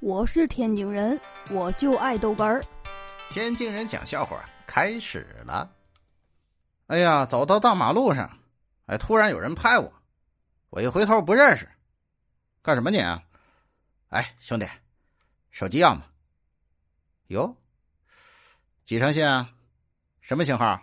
[0.00, 1.20] 我是天津人，
[1.50, 2.62] 我就爱豆干儿。
[3.30, 5.68] 天津人讲笑话开始了。
[6.86, 8.38] 哎呀，走到大马路上，
[8.86, 9.92] 哎，突然有人拍我，
[10.70, 11.68] 我一回头不认识，
[12.62, 13.20] 干什么你啊？
[14.10, 14.68] 哎，兄弟，
[15.50, 16.04] 手机要吗？
[17.26, 17.56] 哟，
[18.84, 19.52] 几成新啊？
[20.20, 20.80] 什么型号？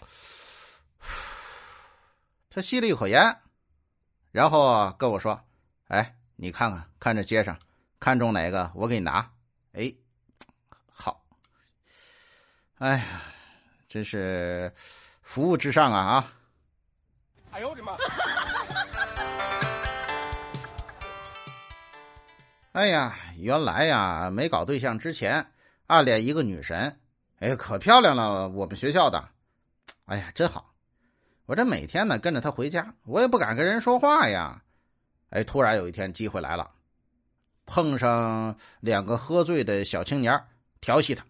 [2.50, 3.40] 他吸了一口烟，
[4.32, 5.42] 然后跟我说
[5.88, 7.54] ：“哎。”你看看，看这街上，
[7.98, 9.30] 看中哪个我给你拿。
[9.74, 9.92] 哎，
[10.90, 11.22] 好。
[12.78, 13.22] 哎呀，
[13.86, 14.72] 真是
[15.20, 16.32] 服务至上啊啊！
[17.50, 17.92] 哎呦我的妈！
[22.72, 25.46] 哎呀，原来呀，没搞对象之前
[25.88, 26.98] 暗恋一个女神，
[27.40, 29.22] 哎，可漂亮了，我们学校的。
[30.06, 30.72] 哎呀，真好！
[31.44, 34.62] 我这每天呢跟着她回家，我也不敢跟人说话呀。
[35.30, 36.70] 哎，突然有一天机会来了，
[37.66, 40.38] 碰上两个喝醉的小青年
[40.80, 41.24] 调戏他，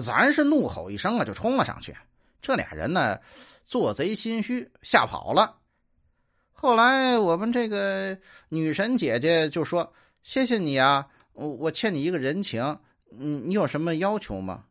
[0.00, 1.94] 咱是怒吼一声啊，就冲了上去。
[2.40, 3.18] 这俩人呢，
[3.64, 5.56] 做贼心虚，吓跑了。
[6.52, 8.16] 后来我们这个
[8.48, 12.62] 女神姐姐就说：“谢谢你啊，我我欠你一个人情，
[13.10, 14.64] 嗯，你有什么要求吗？”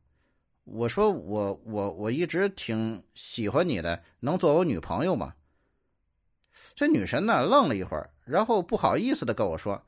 [0.63, 5.33] 我说：“我我我一直挺喜欢你的，能做我女朋友吗？”
[6.75, 8.09] 这女神呢，愣了一会儿。
[8.25, 9.83] 然后不好意思的跟我说：“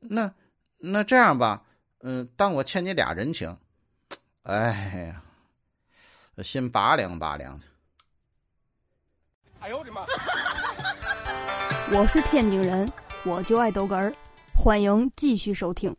[0.00, 0.32] 那
[0.78, 1.62] 那这样吧，
[2.00, 3.56] 嗯，当我欠你俩人情。”
[4.44, 5.22] 哎呀，
[6.42, 7.66] 心拔凉拔凉的。
[9.60, 10.04] 哎呦我的妈！
[11.92, 12.90] 我是天津人，
[13.24, 14.12] 我就爱逗哏，
[14.54, 15.94] 欢迎继续收听。